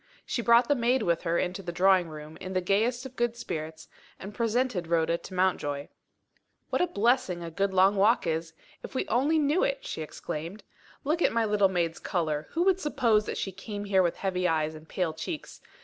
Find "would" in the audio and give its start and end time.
12.63-12.79